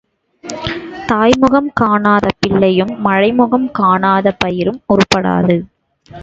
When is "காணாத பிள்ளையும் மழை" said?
1.73-3.29